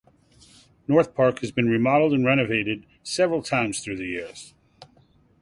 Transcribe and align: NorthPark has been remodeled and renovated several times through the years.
NorthPark 0.89 1.41
has 1.41 1.51
been 1.51 1.69
remodeled 1.69 2.11
and 2.13 2.25
renovated 2.25 2.87
several 3.03 3.43
times 3.43 3.81
through 3.83 3.97
the 3.97 4.07
years. 4.07 4.55